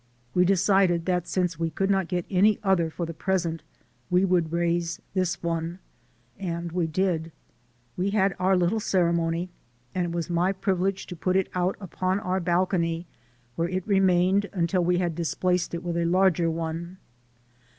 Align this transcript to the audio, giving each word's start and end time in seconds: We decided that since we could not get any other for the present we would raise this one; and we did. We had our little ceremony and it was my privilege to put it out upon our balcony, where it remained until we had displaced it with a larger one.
We 0.33 0.45
decided 0.45 1.05
that 1.05 1.27
since 1.27 1.59
we 1.59 1.69
could 1.69 1.91
not 1.91 2.07
get 2.07 2.25
any 2.27 2.57
other 2.63 2.89
for 2.89 3.05
the 3.05 3.13
present 3.13 3.61
we 4.09 4.25
would 4.25 4.51
raise 4.51 4.99
this 5.13 5.43
one; 5.43 5.77
and 6.39 6.71
we 6.71 6.87
did. 6.87 7.31
We 7.95 8.09
had 8.09 8.35
our 8.39 8.57
little 8.57 8.79
ceremony 8.79 9.51
and 9.93 10.05
it 10.07 10.11
was 10.11 10.27
my 10.27 10.53
privilege 10.53 11.05
to 11.05 11.15
put 11.15 11.35
it 11.35 11.49
out 11.53 11.75
upon 11.79 12.19
our 12.19 12.39
balcony, 12.39 13.05
where 13.55 13.69
it 13.69 13.85
remained 13.87 14.49
until 14.53 14.83
we 14.83 14.97
had 14.97 15.13
displaced 15.13 15.75
it 15.75 15.83
with 15.83 15.95
a 15.97 16.05
larger 16.05 16.49
one. 16.49 16.97